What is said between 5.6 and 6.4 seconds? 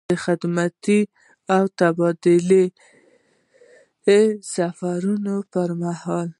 مهال.